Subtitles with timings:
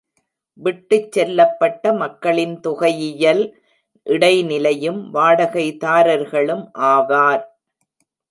[0.59, 3.43] விட்டுச்செல்லப்பட்ட மக்களின் தொகையியல்
[4.07, 7.43] இடைநிலையும் வாடகைதாரர்களும் ஆவார்.